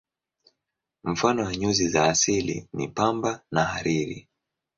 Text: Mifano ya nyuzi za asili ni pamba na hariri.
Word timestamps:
Mifano 1.03 1.43
ya 1.43 1.55
nyuzi 1.55 1.87
za 1.89 2.05
asili 2.05 2.67
ni 2.73 2.87
pamba 2.87 3.41
na 3.51 3.63
hariri. 3.63 4.27